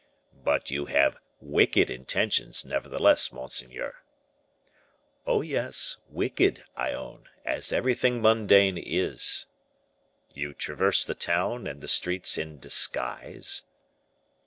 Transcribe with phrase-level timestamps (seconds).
[0.43, 3.97] "But you have wicked intentions, nevertheless, monseigneur."
[5.27, 9.45] "Oh, yes, wicked, I own, as everything mundane is."
[10.33, 13.67] "You traverse the town and the streets in disguise?"